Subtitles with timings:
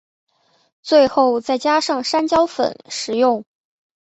[0.81, 3.45] 最后再加上山椒粉食用。